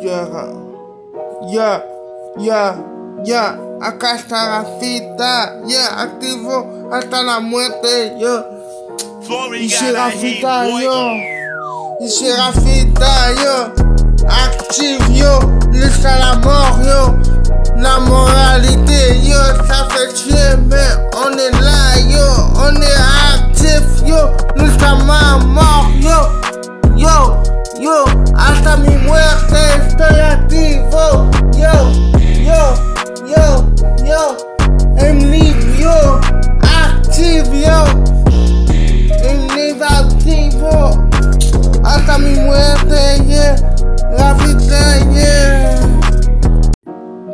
[0.00, 0.26] Yeah,
[1.50, 1.82] yeah,
[2.38, 2.76] yeah,
[3.24, 3.58] yeah.
[3.80, 8.44] Acá está la cita, yeah, activo hasta la muerte, yo.
[9.58, 11.12] Y si la cita, yo.
[12.00, 13.72] Y si la cita, yo.
[14.28, 15.38] Active, yo.
[15.72, 17.27] Lista la mort, yo.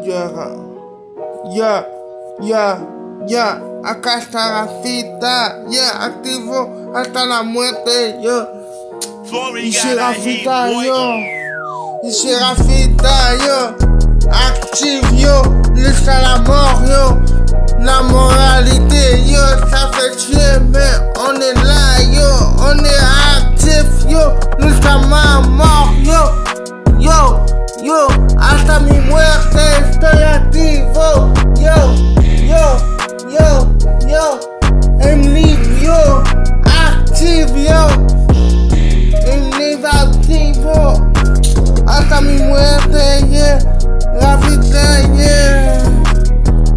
[0.04, 0.50] Yara.
[1.56, 1.86] Ya,
[2.42, 2.78] ya,
[3.26, 8.46] ya, acá está la fita, ya, activo hasta la muerte, yo.
[9.62, 11.14] Y se la fita, yo.
[12.02, 13.76] Y se la fita, yo.
[14.30, 15.42] Active, yo,
[15.74, 17.18] jusqu'à la mort, yo.
[17.78, 22.28] La moralité, yo, ça fait chier, mais on est là, yo.
[22.58, 23.04] On est
[23.38, 24.20] actif, yo,
[24.58, 26.20] jusqu'à ma mort, yo.
[27.00, 27.40] Yo,
[27.82, 29.23] yo, hasta mi muerte.